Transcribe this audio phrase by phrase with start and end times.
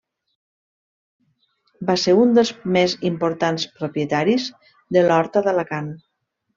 [1.91, 4.51] Va ser un dels més importants propietaris
[4.99, 5.97] de l'horta d'Alacant.